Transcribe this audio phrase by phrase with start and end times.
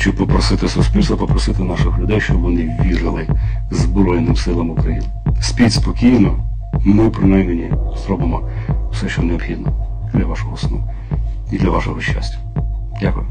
[0.00, 3.28] Щоб попросити суспільство, попросити наших людей, щоб вони вірили
[3.70, 5.06] Збройним силам України.
[5.40, 6.46] Спіть спокійно,
[6.84, 7.72] ми принаймні
[8.06, 8.48] зробимо
[8.92, 9.72] все, що необхідно
[10.14, 10.88] для вашого сну
[11.52, 12.38] і для вашого щастя.
[13.00, 13.26] Дякую.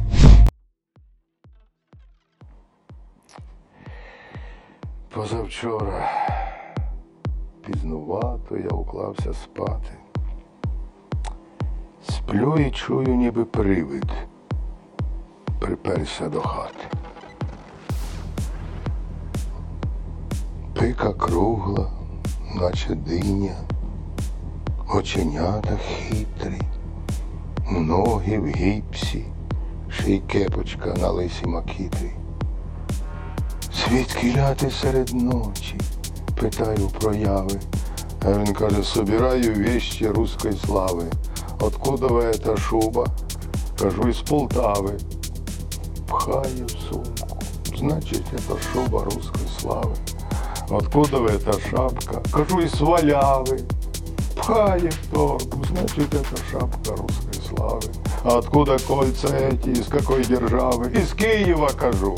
[5.13, 6.09] Позавчора
[7.65, 9.91] пізнувато я уклався спати.
[12.09, 14.28] Сплю і чую, ніби привид.
[15.59, 16.85] Приперся до хати.
[20.79, 21.91] Пика кругла,
[22.55, 23.55] наче диня,
[24.93, 26.61] оченята хитрі,
[27.71, 29.25] ноги в гіпсі,
[29.89, 32.11] ще й кепочка на лисі макітрі.
[33.73, 35.77] Звідки ляти серед ночі?
[36.41, 37.59] Питаю прояви.
[38.25, 41.05] Він каже, собираю вещи русской слави.
[41.59, 43.07] Откуда ви эта шуба?
[43.79, 44.97] Кажу, із Полтави.
[46.08, 47.38] Пхає в сумку.
[47.78, 49.94] Значить, это шуба русской слави.
[50.70, 52.20] Откуда ви эта шапка?
[52.32, 53.60] Кажу, із Валяви.
[54.36, 55.64] Пхає в торбу.
[55.72, 57.90] Значит, это шапка русской славы.
[58.24, 59.70] А откуда кольца эти?
[59.70, 60.90] Из какой державы?
[60.92, 62.14] Из Киева, кажу.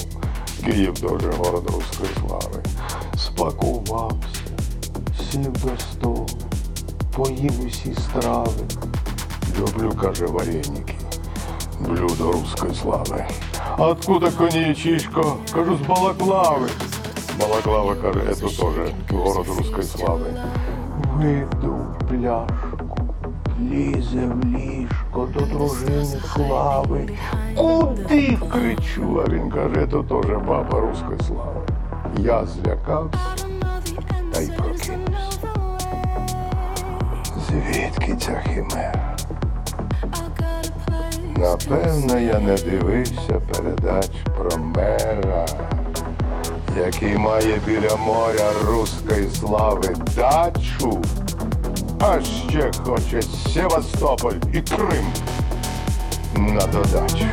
[0.65, 2.63] Київ дуже город руської слави.
[3.19, 4.17] Спакувався,
[5.31, 6.27] сів до столу,
[7.17, 8.51] поїв усі страви.
[9.59, 10.95] Люблю, каже, вареники,
[11.81, 13.27] блюдо руської слави.
[13.78, 15.36] Откуда коньячишко?
[15.54, 16.68] Кажу, з Балаклави.
[17.40, 20.26] Балаклава, каже, це теж город руської слави.
[21.18, 22.98] Вийду в пляшку,
[23.62, 27.10] лізе в ліжко до дружини слави.
[27.56, 29.24] Куди кричу?
[29.26, 31.62] А він каже, це теж баба руської слави.
[32.20, 33.20] Я злякався
[34.34, 35.40] та й прокинувся.
[37.50, 39.16] Звідки ця химера?
[41.42, 45.46] Напевно, я не дивився передач про мера,
[46.86, 51.02] який має біля моря руської слави дачу,
[52.00, 55.06] а ще хоче Севастополь і Крим
[56.38, 57.26] на додачу.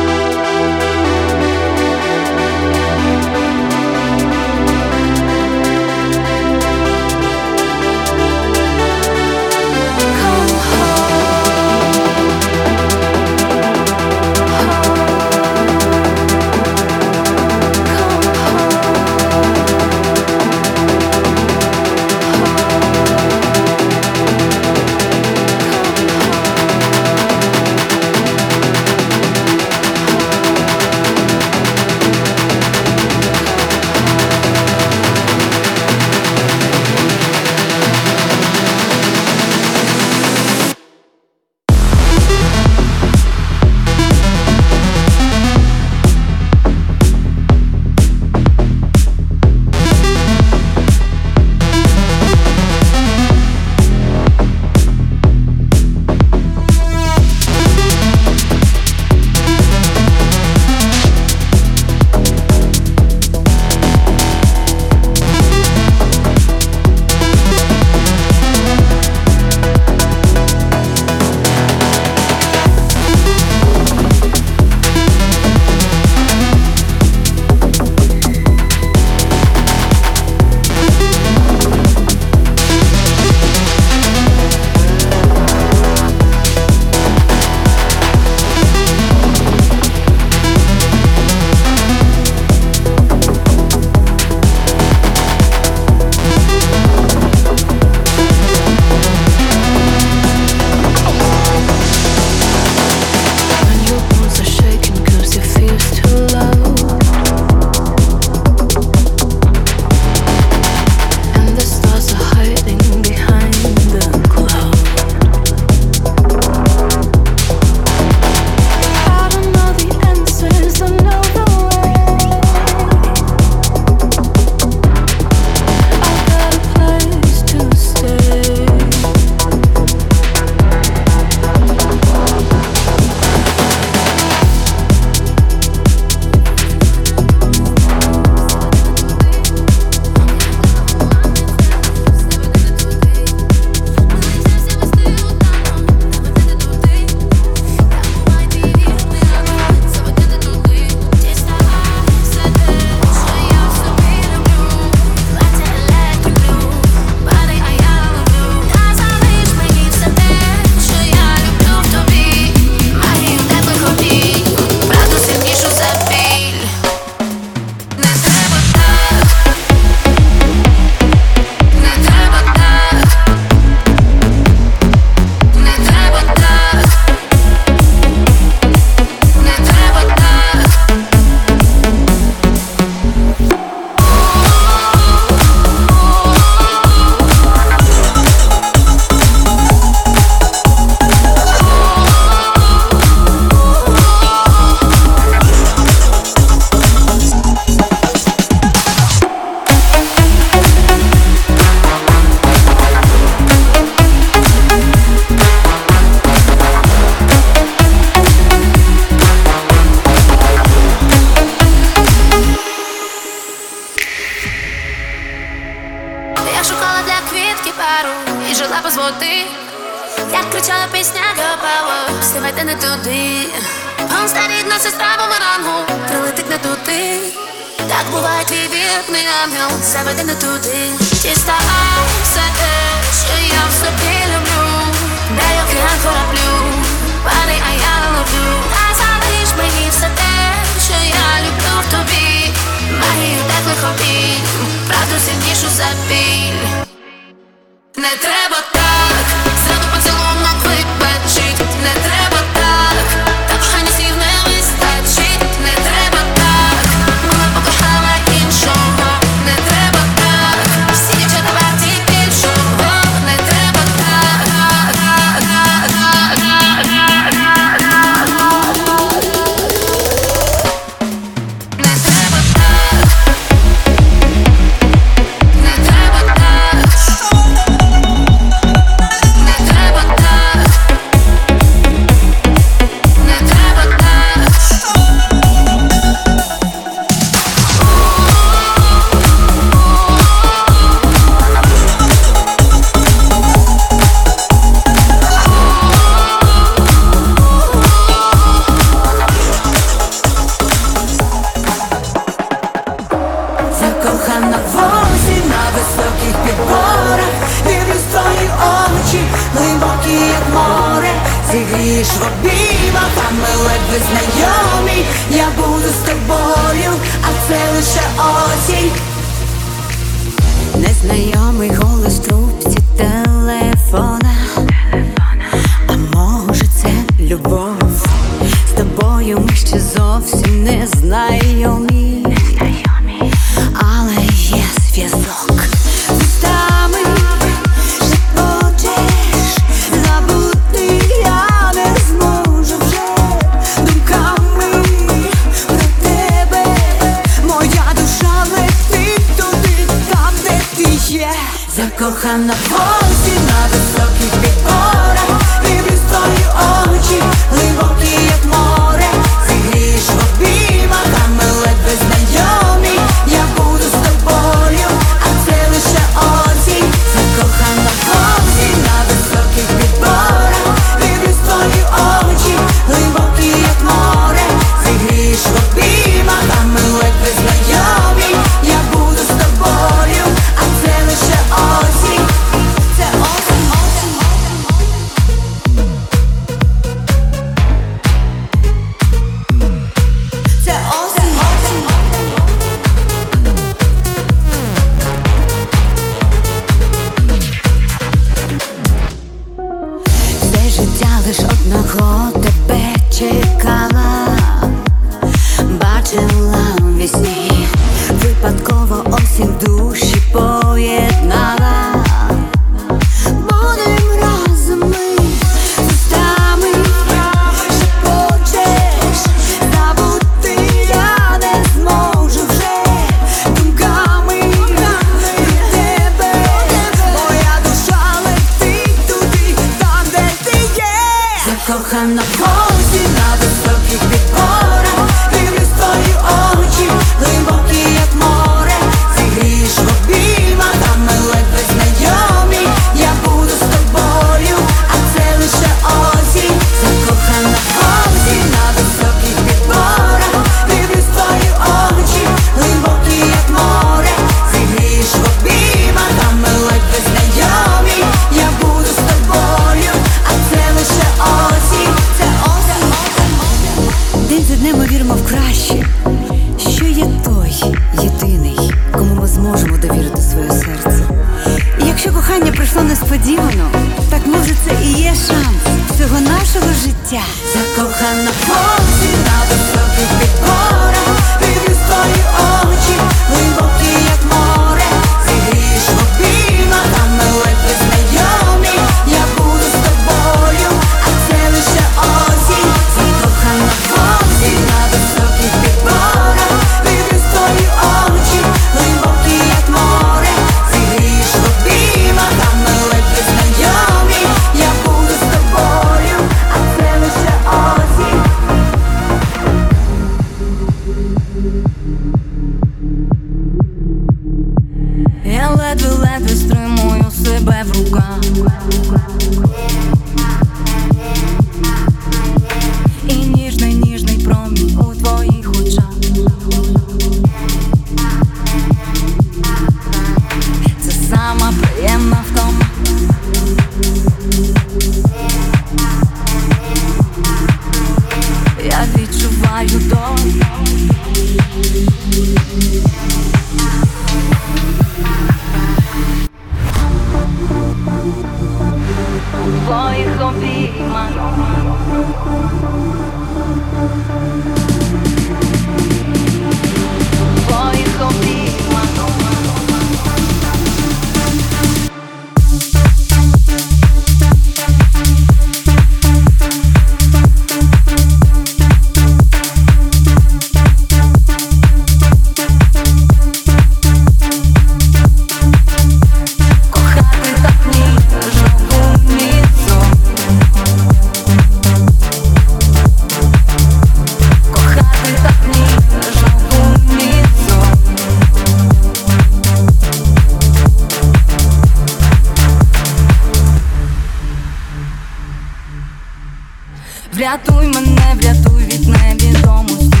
[597.13, 600.00] Врятуй мене, врятуй від невідомості.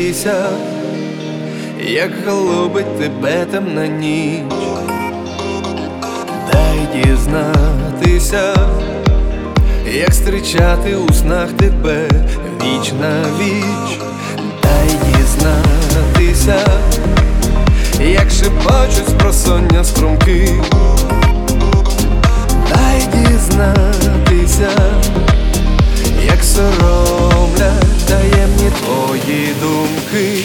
[0.00, 0.34] Дізнатися,
[1.86, 4.42] як голубить тебе темна ніч.
[6.52, 8.54] Дай дізнатися,
[9.94, 12.08] як зустрічати у снах тебе
[12.62, 14.00] віч на віч.
[14.62, 16.66] Дай дізнатися,
[18.00, 20.48] як шепочуть з просоння струмки.
[22.68, 24.70] Дай дізнатися
[26.54, 30.44] соромлять таємні твої думки.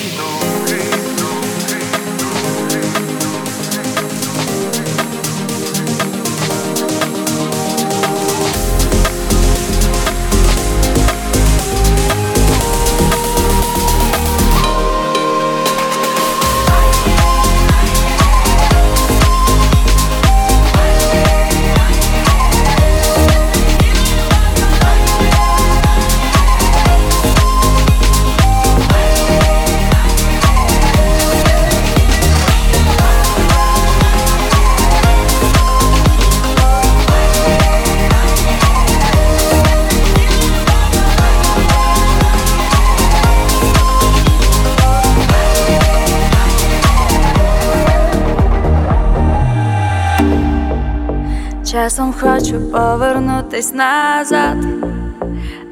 [51.96, 54.58] Часом хочу повернутись назад,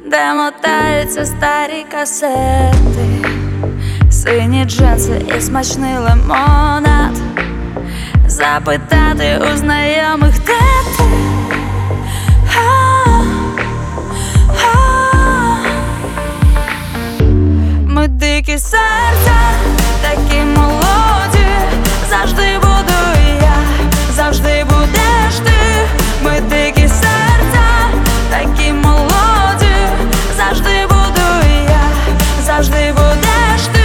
[0.06, 3.24] де мотаються старі касети,
[4.10, 7.16] сині джинси і смачний лимонад,
[8.26, 10.52] запитати у знайомих де
[10.98, 11.04] ти.
[17.86, 19.36] Ми дикі серця,
[20.02, 21.46] такі молоді,
[22.10, 22.94] завжди буду
[23.40, 23.56] я,
[24.16, 24.73] завжди будеш
[28.34, 29.76] такі молоді,
[30.36, 31.22] завжди буду
[32.46, 33.80] завжди будеш ти.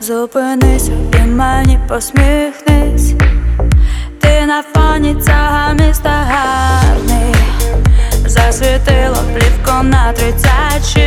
[0.00, 2.51] Зупинися і мені посміхнись.
[4.98, 7.34] Міста гарний.
[8.26, 11.01] Засвітило плівко на 36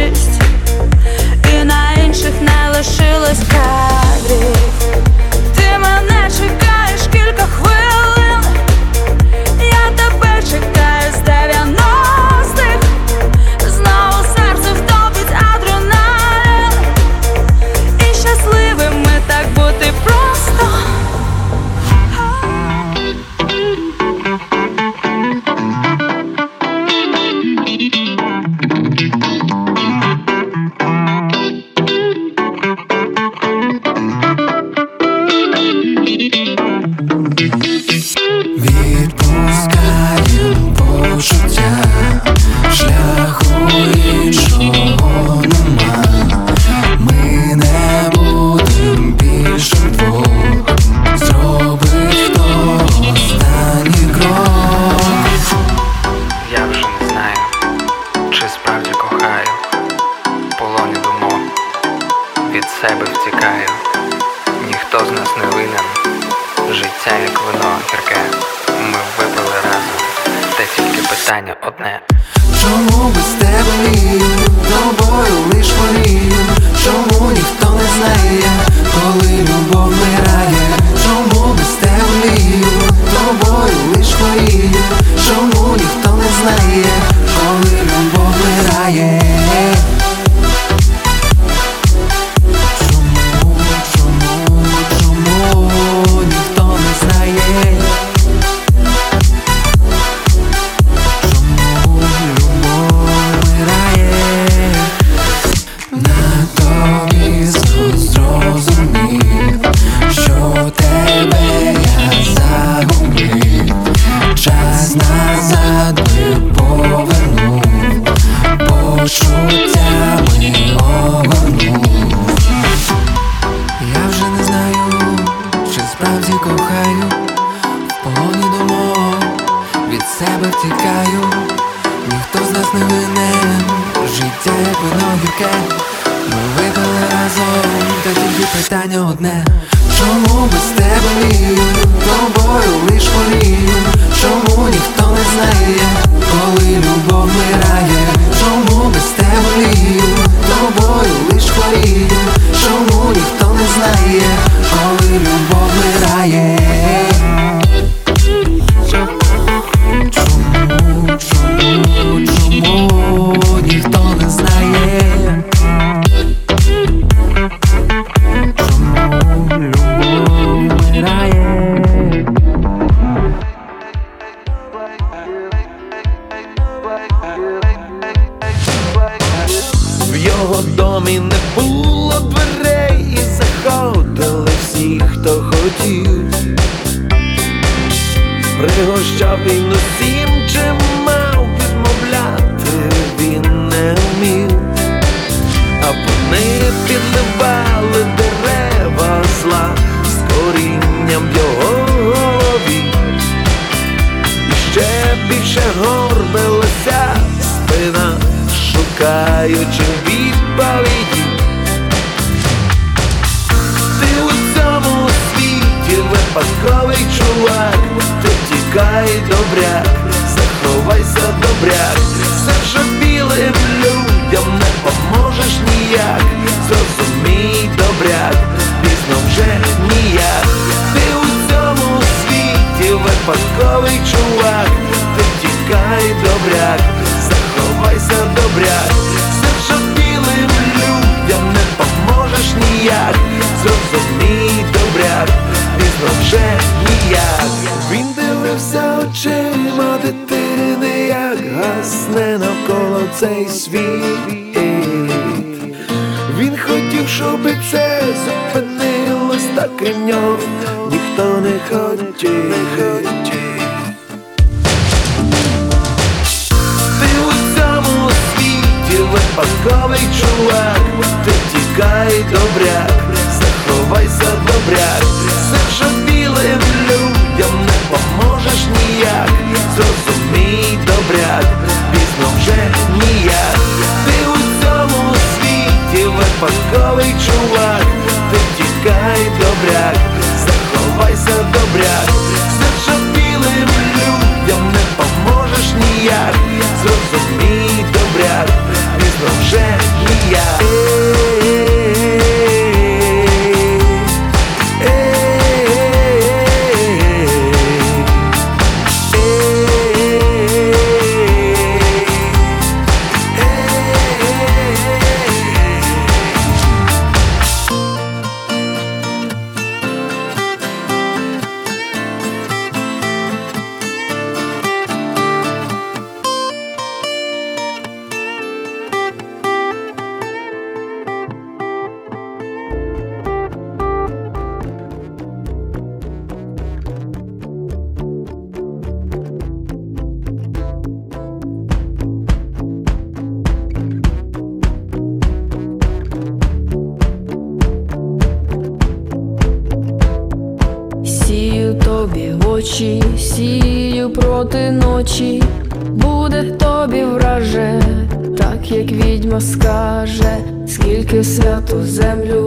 [361.56, 362.44] святу землю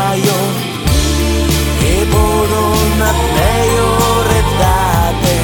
[0.00, 0.38] zaio
[1.92, 5.36] Eboronat nahi horretate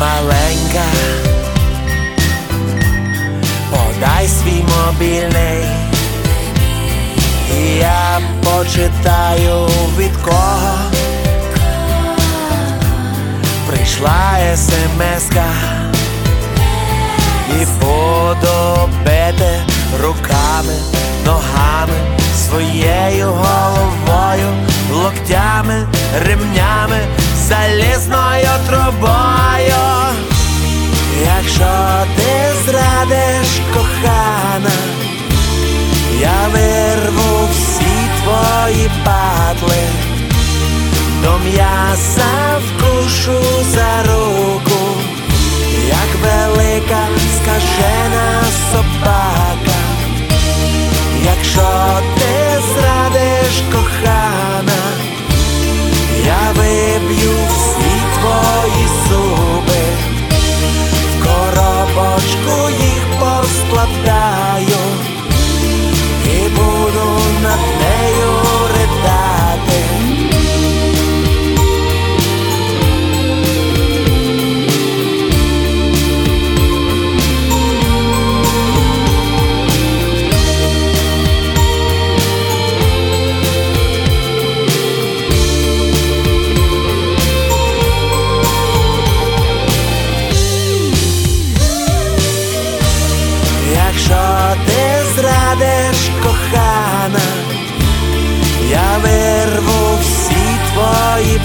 [0.00, 0.88] Malenka
[3.70, 5.64] Podaj svi mobilnej
[7.80, 9.68] Я почитаю
[9.98, 10.83] від кого
[13.94, 15.44] прийшла смска
[17.50, 19.66] і подобете
[20.02, 20.74] руками,
[21.26, 21.94] ногами,
[22.36, 24.48] своєю головою,
[24.92, 25.86] локтями,
[26.26, 27.00] ремнями,
[27.36, 29.84] залізною трубою.
[31.36, 34.70] Якщо ти зрадиш кохана,
[36.20, 40.13] я вирву всі твої патли
[41.24, 43.40] до м'яса вкушу
[43.74, 44.80] за руку,
[45.88, 47.02] як велика
[47.36, 49.78] скажена собака,
[51.24, 51.68] якщо
[52.14, 54.82] ти зрадиш кохана,
[56.26, 59.84] я виб'ю всі твої зуби,
[61.10, 64.84] в коробочку їх поскладаю
[66.24, 68.53] і буду над нею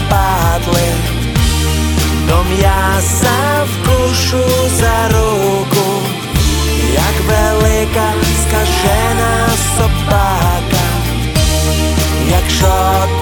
[0.09, 0.87] падли,
[2.27, 4.43] до м'яса вкушу
[4.79, 6.01] за руку,
[6.93, 8.13] як велика
[8.43, 10.85] скажена собака,
[12.29, 13.18] якщо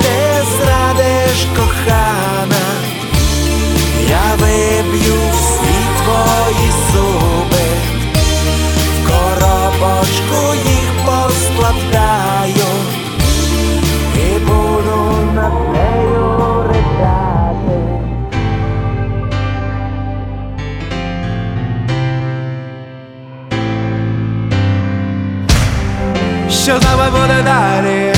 [26.67, 28.13] Що нами буде далі?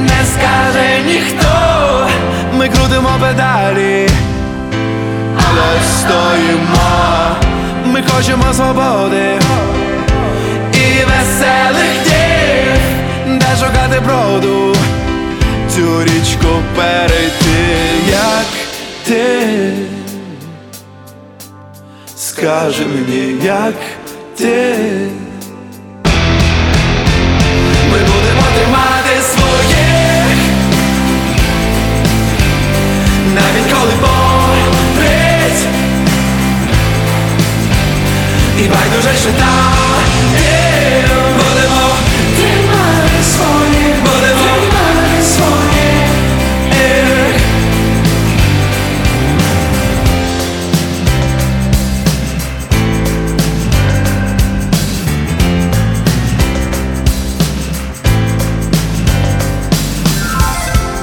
[0.00, 2.08] Не скаже ніхто,
[2.52, 4.08] ми крутимо педалі,
[5.34, 7.36] але стоїмо,
[7.84, 9.38] ми хочемо свободи
[10.72, 14.76] і веселих днів, де шукати броду,
[15.74, 17.76] цю річку перейти,
[18.10, 18.46] як
[19.04, 19.72] ти.
[22.16, 23.74] Скажи мені, як
[24.36, 24.74] ти.
[38.58, 39.78] І байдуже, що там
[41.36, 41.88] Будемо
[42.36, 46.08] тримати своїх Будемо тримати своїх
[46.72, 47.40] Ех.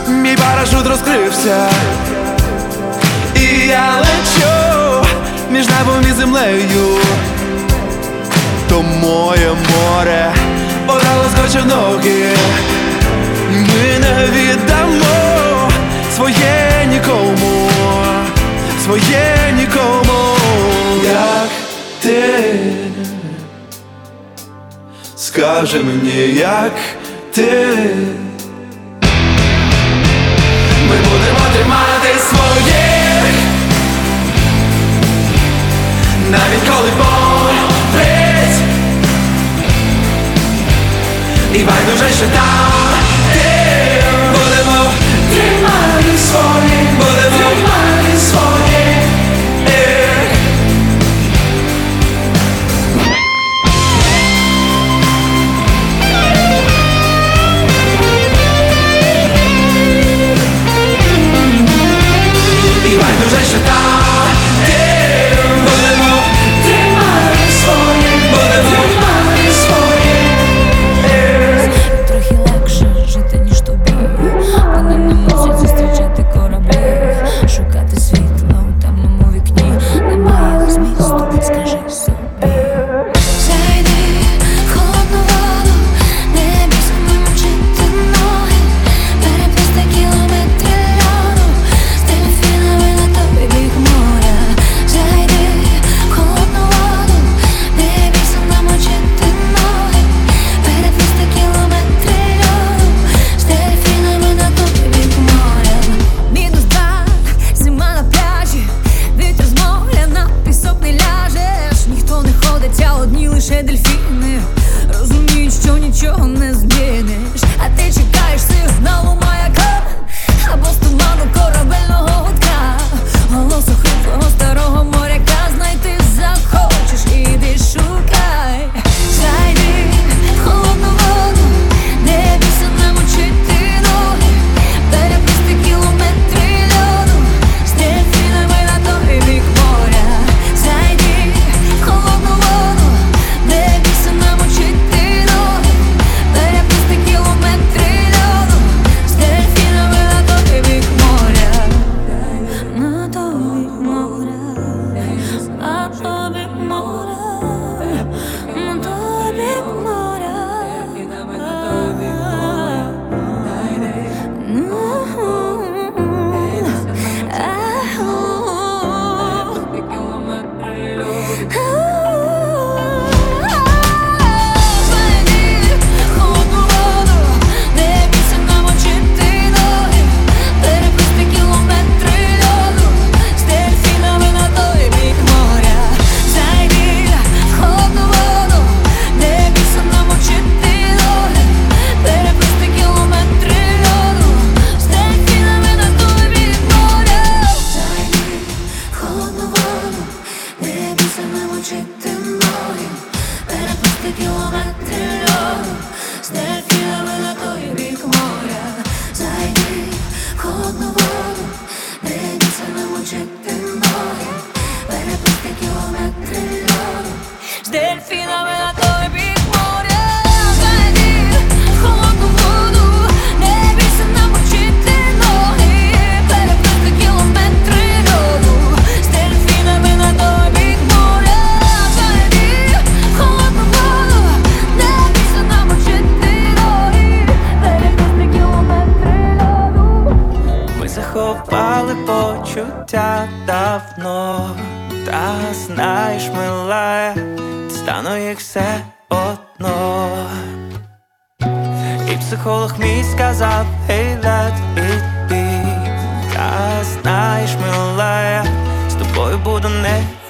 [0.08, 1.70] Мій парашут розкрився,
[3.36, 5.08] і я лечу
[5.52, 7.00] між небом і землею.
[9.02, 10.34] Моє море
[10.88, 12.36] вода лоскоче ноги.
[13.50, 15.70] Ми не віддамо
[16.16, 17.70] своє нікому,
[18.84, 20.38] своє нікому,
[21.04, 21.50] як
[22.02, 22.44] ти.
[25.18, 26.74] Скажи мені, як
[27.32, 27.68] ти.
[30.90, 33.36] Ми будемо тримати своїх
[36.32, 37.35] навіть коли болить
[41.56, 42.72] І байдуже, що там
[43.34, 44.04] ти
[44.34, 44.92] Будемо
[45.30, 47.25] тримати своїх Будемо тримати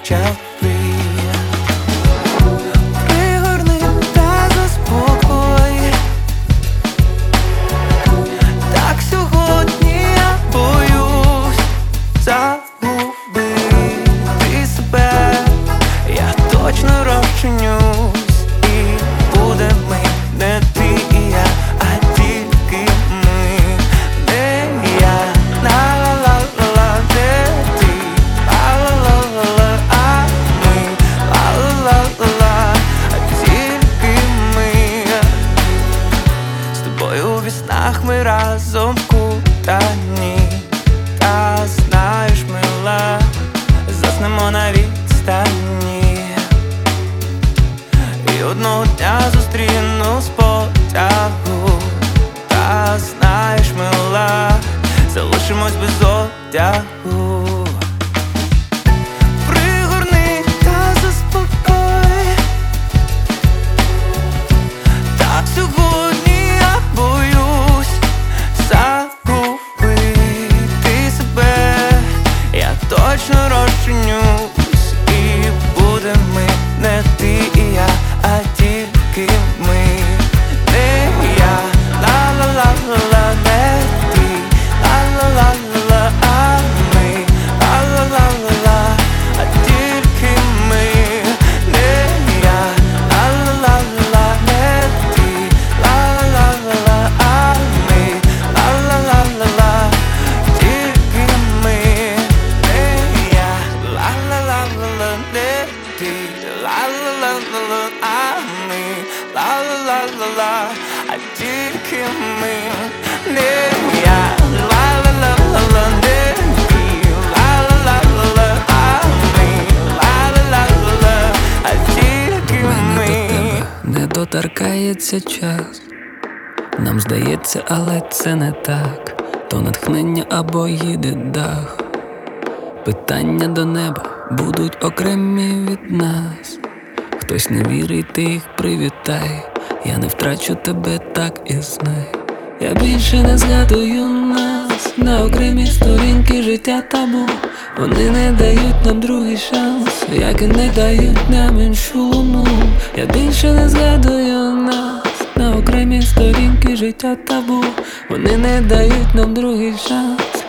[0.06, 0.55] watch out.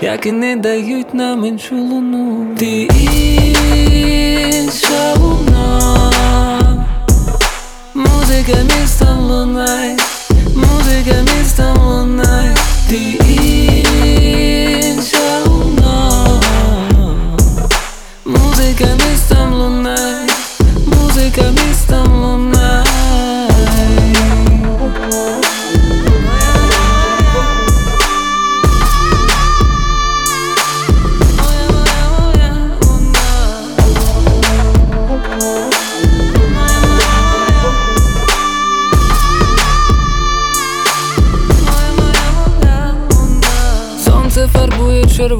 [0.01, 2.47] як і не дають нам іншу луну.
[2.59, 2.89] Ти
[4.43, 6.13] інша луна,
[7.95, 9.97] музика містом лунає,
[10.55, 12.57] музика містом лунає,
[12.89, 12.97] ти
[14.75, 16.27] інша луна,
[18.25, 20.27] музика містом лунає,
[20.87, 22.56] музика містом лунає.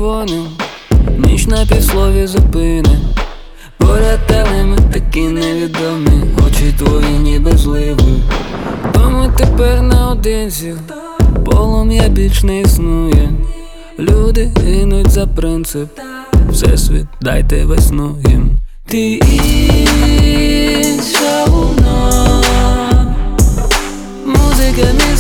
[0.07, 0.47] червоним,
[1.19, 2.99] ніч на півслові зупини.
[3.79, 8.03] Поряд телеми такі невідомі, очі твої ніби зливи.
[8.93, 10.75] Тому тепер наодинці,
[11.45, 13.33] полум'я більш не існує.
[13.99, 15.89] Люди гинуть за принцип,
[16.51, 18.51] Всесвіт, дайте весну їм.
[18.89, 19.11] Ти
[20.21, 20.25] інша
[21.47, 22.43] луна,
[24.27, 25.16] музика мій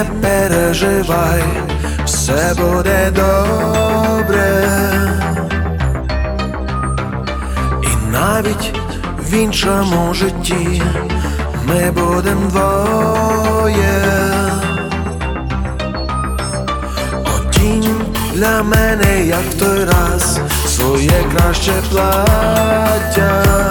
[0.00, 1.42] не переживай,
[2.04, 4.68] все буде добре,
[7.82, 8.74] і навіть
[9.18, 10.82] в іншому житті
[11.66, 14.02] ми будемо, двоє.
[18.34, 23.70] Для мене, як той раз, своє краще плаття.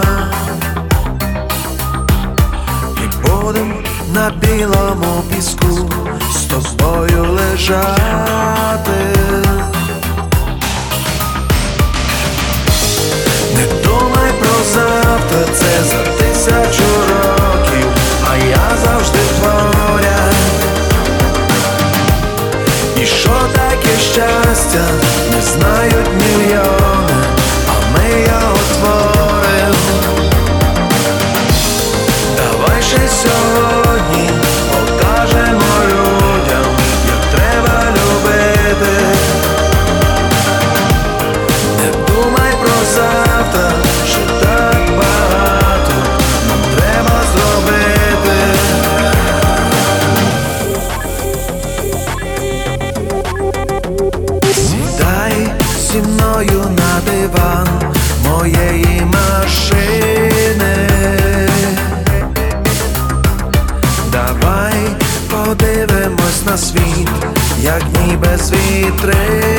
[4.13, 5.89] На білому піску
[6.31, 8.91] з тобою лежати.
[13.55, 17.87] Не думай про завтра, це за тисячу років,
[18.31, 20.31] а я завжди творя.
[23.01, 24.85] І що таке щастя
[25.35, 27.23] не знають мільйони,
[27.67, 29.75] а ми його творим.
[32.37, 34.28] Давай ще сьогодні.
[68.95, 69.58] trem.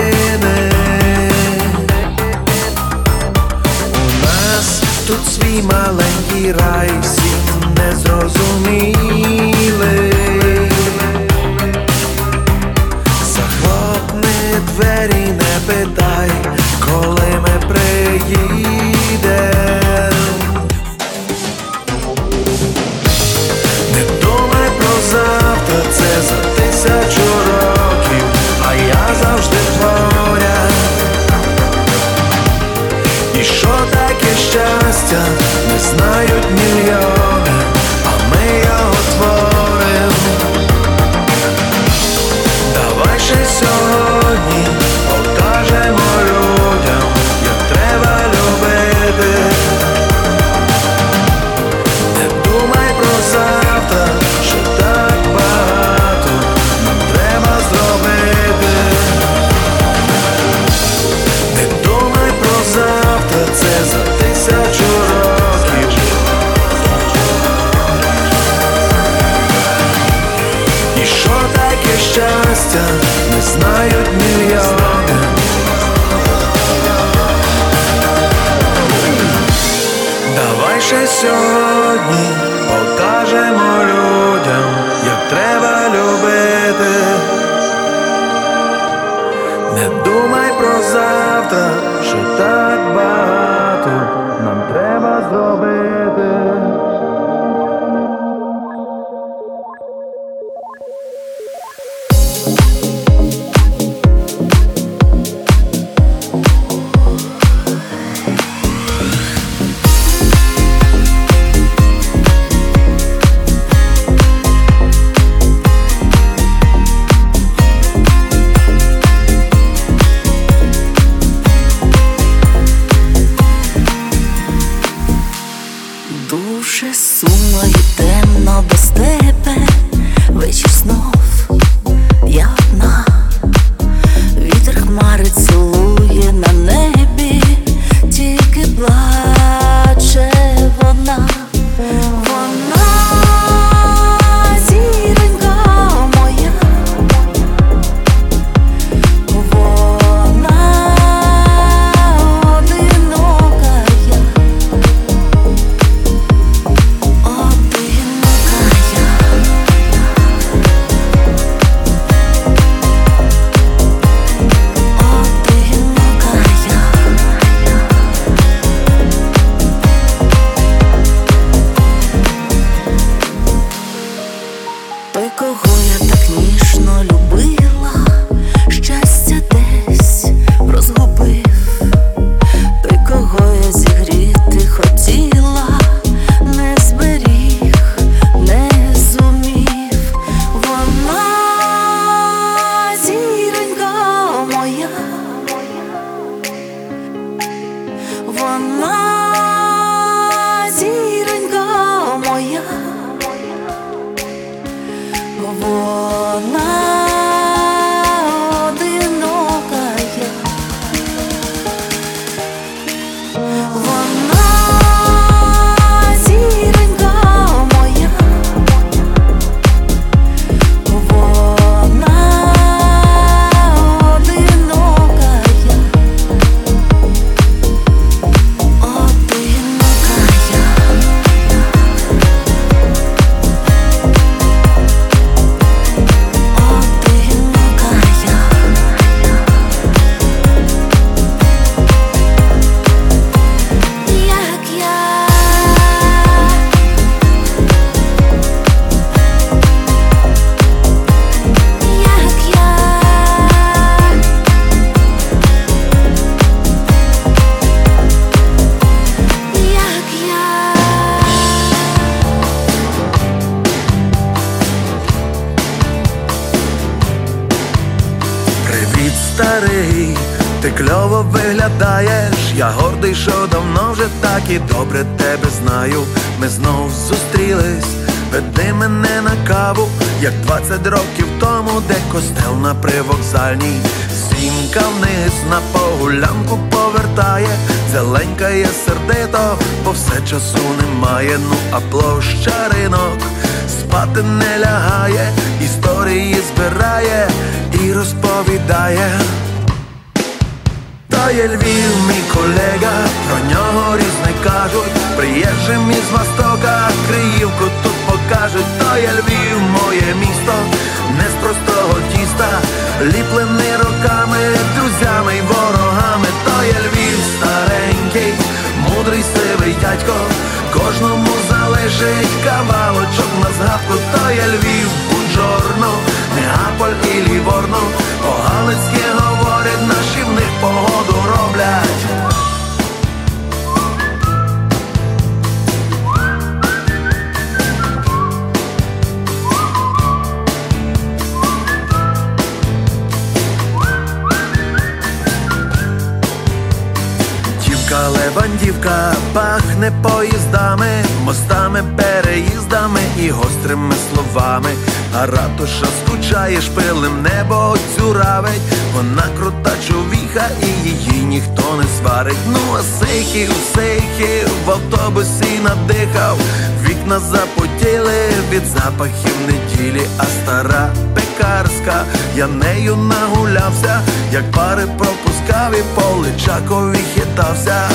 [367.11, 368.18] Вікна запотіли
[368.50, 372.04] від запахів неділі, а стара пекарська,
[372.36, 374.00] я нею нагулявся,
[374.32, 377.90] як пари пропускав і по Личакові хитався.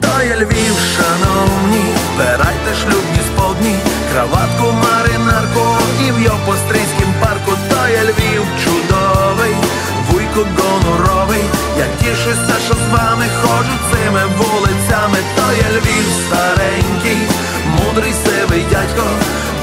[0.00, 3.76] То є Львів, шановні, збирайте шлюбні сподні,
[4.12, 5.66] краватку, маринарку
[6.06, 9.54] і в Йопострийськім парку, то є Львів чудовий,
[10.10, 11.44] вуйко гоноровий,
[11.80, 17.18] я тішуся, що з вами ходжу цими вулицями, то є Львів старенький,
[17.66, 19.06] мудрий сивий дядько,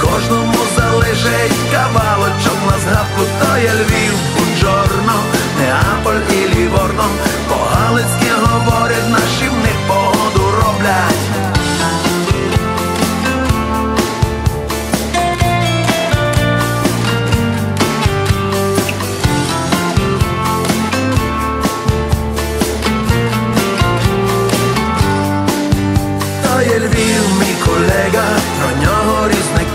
[0.01, 5.17] кожному залежить кавалочок на згадку, то є Львів, Буджорно,
[5.59, 7.07] Неаполь і Ліворно,
[7.49, 11.46] по-галицьки говорять, наші в них погоду роблять.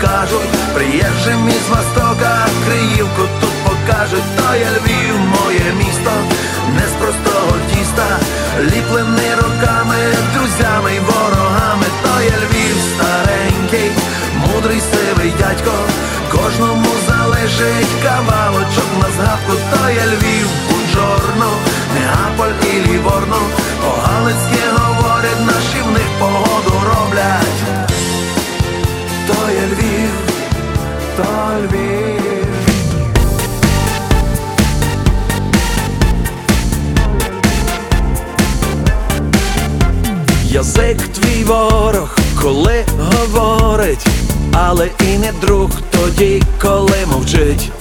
[0.03, 6.11] Нього кажуть, приїжджим із Востока, Криївку тут покажуть, то є Львів, моє місто,
[6.75, 8.07] не з простого тіста,
[8.59, 9.95] ліплений роками,
[10.33, 13.91] друзями й ворогами, то є Львів старенький,
[14.35, 15.75] мудрий сивий дядько,
[16.31, 21.51] кожному залежить кавалочок на згадку, то є Львів, Буджорно,
[21.95, 23.37] Неаполь і Ліворно,
[23.81, 24.52] по-галицьки
[31.23, 32.45] то Львів.
[40.43, 44.07] Язик твій ворог, коли говорить,
[44.53, 47.71] але і не друг тоді, коли мовчить.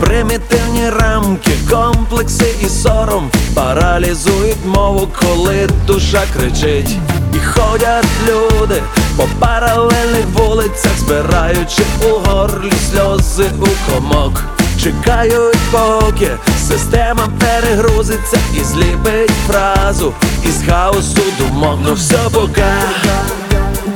[0.00, 6.96] Примітивні рамки, комплекси і сором паралізують мову, коли душа кричить.
[7.34, 8.82] І ходять люди
[9.20, 14.42] по паралельних вулицях, збираючи у горлі сльози у комок.
[14.82, 16.30] Чекають, поки
[16.68, 20.12] система перегрузиться і зліпить фразу
[20.44, 21.78] із хаосу думок.
[21.84, 22.72] Ну все пока,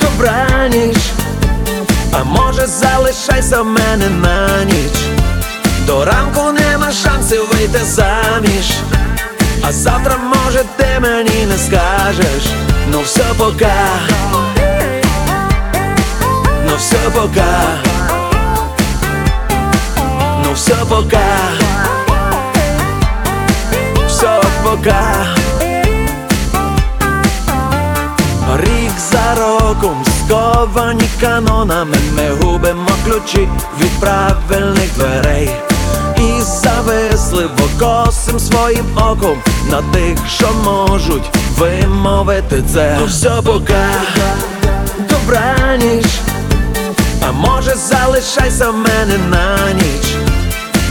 [0.01, 0.99] добраніч,
[2.13, 4.99] а може залишайся в мене на ніч.
[5.87, 8.73] До ранку нема шансів вийти заміж.
[9.63, 12.45] А завтра, може, ти мені не скажеш.
[12.91, 13.75] Ну все пока.
[16.75, 17.79] Ну все пока.
[20.45, 21.19] Ну все пока.
[24.09, 25.27] Все пока.
[28.57, 33.49] Рік за роком сковані канонами Ми губимо ключі
[33.81, 35.51] від правильних дверей
[36.19, 39.39] І зависливо косим своїм оком
[39.71, 43.87] На тих, що можуть вимовити це Ну все пока,
[45.09, 46.07] добраніч
[47.29, 50.15] А може залишайся в мене на ніч?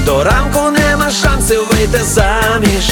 [0.05, 2.91] До ранку нема шансів вийти заміж.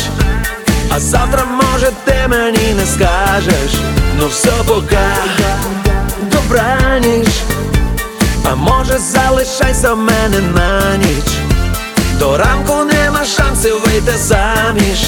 [0.90, 3.74] А завтра, може, ти мені не скажеш?
[4.20, 5.16] Ну все пока,
[6.22, 7.28] добраніч
[8.52, 11.32] А може залишайся в мене на ніч?
[12.20, 15.00] До ранку нема шансів вийти заміж.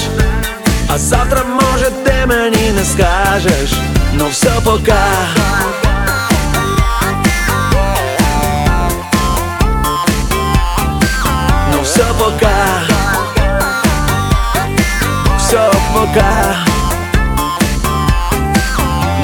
[0.88, 3.72] А завтра, може, ти мені не скажеш?
[4.14, 5.06] Ну все пока
[16.14, 16.56] пока,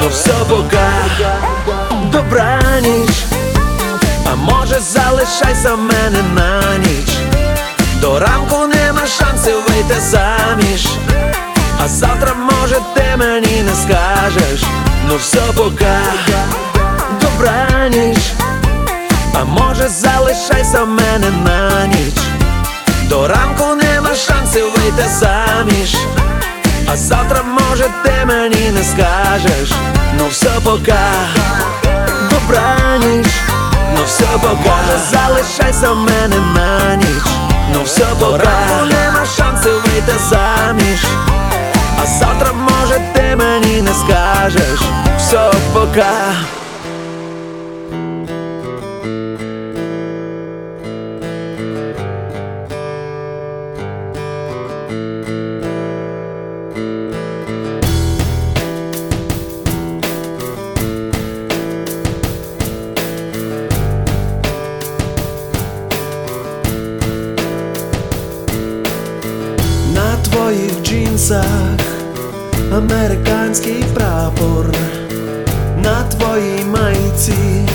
[0.01, 0.91] ну все пока,
[2.12, 3.24] добраніч,
[4.32, 7.09] а може залишайся в мене на ніч.
[8.01, 10.86] До ранку нема шансів вийти заміж.
[11.84, 14.62] А завтра, може, ти мені не скажеш.
[15.09, 16.01] Ну все пока,
[17.20, 18.18] добраніч,
[19.34, 22.14] а може залишайся в мене на ніч.
[23.09, 25.97] До ранку нема шансів вийти заміж.
[26.93, 29.72] А завтра, може, ти мені не скажеш.
[30.18, 31.09] Ну все пока,
[32.30, 33.26] добраніч,
[33.95, 34.76] ну все пока,
[35.11, 37.24] залишайся в мене на ніч.
[37.74, 41.05] Ну все пока, нема шансів вийти заміж.
[42.03, 44.80] А завтра, може, ти мені не скажеш.
[45.18, 46.12] Все пока.
[72.81, 74.66] Американський прапор,
[75.83, 77.68] на твоїй майці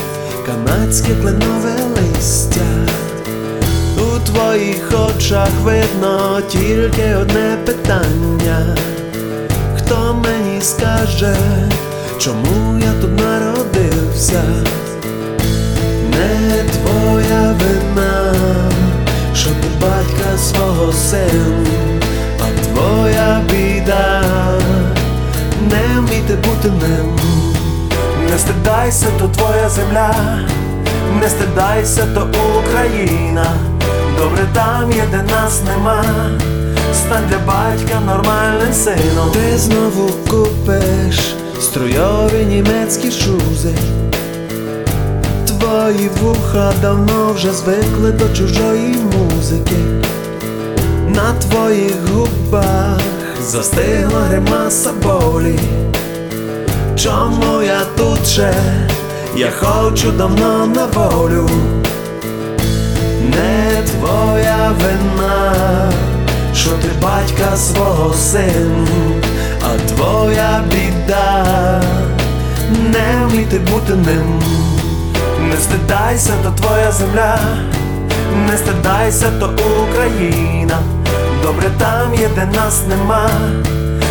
[0.46, 2.60] канадське кленове листя,
[3.96, 8.76] у твоїх очах видно тільки одне питання.
[9.76, 11.36] Хто мені скаже,
[12.18, 14.42] чому я тут народився?
[16.10, 18.34] Не твоя вина,
[19.34, 21.66] що ти батька свого син,
[22.40, 24.25] а твоя біда,
[26.28, 27.16] не бути ним.
[28.30, 30.14] Не стидайся, то твоя земля,
[31.20, 33.46] не стидайся, то Україна.
[34.18, 36.04] Добре там є, де нас нема.
[36.94, 39.30] Стань для батька нормальним сином.
[39.32, 43.74] Ти знову купиш струйові німецькі шузи.
[45.46, 49.76] Твої вуха давно вже звикли до чужої музики.
[51.08, 53.00] На твоїх губах
[53.42, 55.58] застигла гримаса болі.
[56.96, 58.54] Чому я тут ще?
[59.36, 61.48] Я хочу давно на волю.
[63.20, 65.92] Не твоя вина,
[66.54, 68.88] що ти батька свого син,
[69.62, 71.82] а твоя біда,
[72.70, 74.42] не вміти бути ним.
[75.50, 77.38] Не стидайся, то твоя земля,
[78.50, 79.50] не стидайся, то
[79.90, 80.78] Україна.
[81.42, 83.30] Добре там є, де нас нема.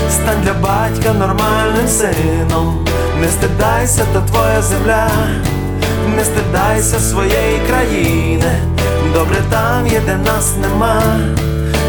[0.09, 2.85] Стань для батька нормальним сином.
[3.21, 5.09] Не стидайся, то твоя земля,
[6.17, 8.59] не стидайся своєї країни.
[9.13, 11.01] Добре там є, де нас нема.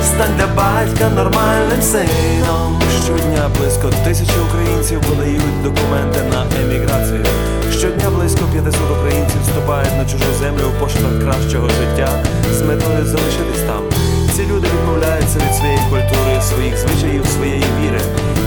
[0.04, 2.82] стань для батька нормальним сином.
[3.04, 7.24] Щодня близько тисячі українців подають документи на еміграцію.
[7.72, 12.08] Щодня близько 500 українців вступають на чужу землю в пошуках кращого життя
[12.52, 14.15] з метою залишитись там.
[14.36, 18.00] Ці люди відмовляються від своєї культури, своїх звичаїв, своєї віри.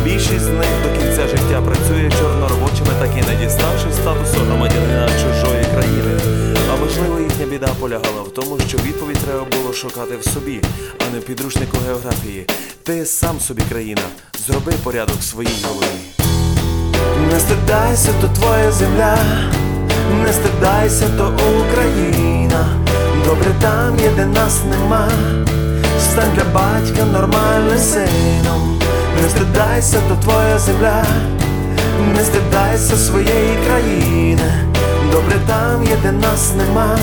[0.03, 5.65] Більшість з них до кінця життя працює чорноробочими, так і не діставши статусу громадянина чужої
[5.73, 6.19] країни.
[6.73, 10.61] А можливо, їхня біда полягала в тому, що відповідь треба було шукати в собі,
[10.99, 12.45] а не в підручнику географії.
[12.83, 14.01] Ти сам собі країна,
[14.47, 16.29] зроби порядок в своїй голові.
[17.31, 19.17] Не стидайся, то твоя земля,
[20.23, 21.33] не стидайся, то
[21.67, 22.67] Україна.
[23.25, 25.09] Добре там є, де нас нема.
[25.99, 28.79] Стань для батька нормальним сином.
[29.21, 31.05] Не стидайся, то твоя земля,
[32.15, 34.51] не стидайся своєї країни.
[35.11, 36.97] Добре там є, де нас нема.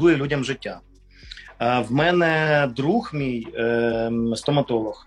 [0.00, 0.80] Рятує людям життя.
[1.60, 5.06] Е, в мене друг мій е, стоматолог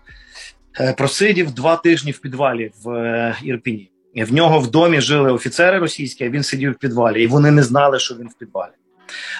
[0.80, 3.90] е, просидів два тижні в підвалі в е, Ірпіні.
[4.16, 7.62] В нього в домі жили офіцери російські, а він сидів в підвалі, і вони не
[7.62, 8.72] знали, що він в підвалі.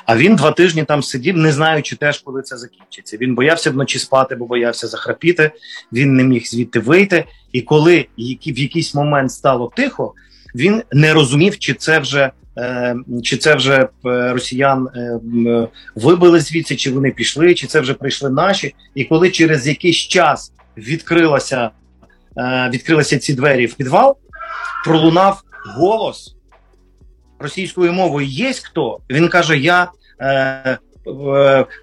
[0.06, 3.16] А він два тижні там сидів, не знаючи теж, коли це закінчиться.
[3.16, 5.50] Він боявся вночі спати, бо боявся захрапіти.
[5.92, 7.24] Він не міг звідти вийти.
[7.52, 10.14] І коли в якийсь момент стало тихо,
[10.54, 12.30] він не розумів, чи це вже.
[12.58, 15.20] е, Чи це вже е, росіян е,
[15.94, 18.74] вибили звідси, чи вони пішли, чи це вже прийшли наші?
[18.94, 21.70] І коли через якийсь час відкрилася,
[22.70, 24.16] відкрилися ці двері в підвал,
[24.84, 25.42] пролунав
[25.76, 26.36] голос
[27.38, 28.98] російською мовою є хто?
[29.10, 29.88] Він каже: Я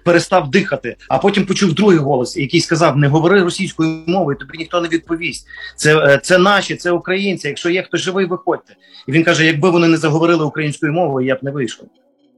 [0.04, 4.80] перестав дихати, а потім почув другий голос, який сказав: Не говори російською мовою, тобі ніхто
[4.80, 5.46] не відповість.
[5.76, 7.48] Це, е, це наші, це українці.
[7.48, 8.76] Якщо є хтось живий, виходьте.
[9.08, 11.88] І він каже: якби вони не заговорили українською мовою, я б не вийшов.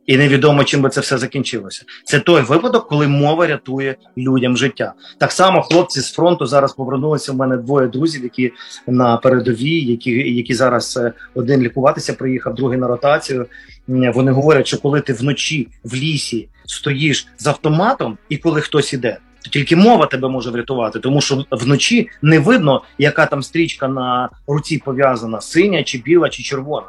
[0.07, 1.85] І невідомо, чим би це все закінчилося.
[2.05, 4.93] Це той випадок, коли мова рятує людям життя.
[5.19, 7.33] Так само хлопці з фронту зараз повернулися.
[7.33, 8.53] У мене двоє друзів, які
[8.87, 13.47] на передовій, які, які зараз е, один лікуватися приїхав, другий на ротацію.
[13.89, 19.19] Вони говорять, що коли ти вночі в лісі стоїш з автоматом, і коли хтось іде,
[19.45, 24.29] то тільки мова тебе може врятувати, тому що вночі не видно, яка там стрічка на
[24.47, 26.87] руці пов'язана, синя чи біла, чи червона.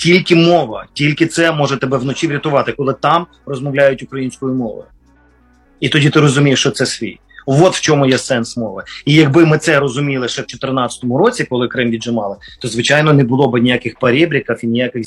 [0.00, 4.84] Тільки мова, тільки це може тебе вночі врятувати, коли там розмовляють українською мовою.
[5.80, 7.18] І тоді ти розумієш, що це свій.
[7.46, 8.82] От в чому є сенс мови.
[9.04, 13.24] І якби ми це розуміли ще в 2014 році, коли Крим віджимали, то звичайно не
[13.24, 15.06] було б ніяких парібріків і ніяких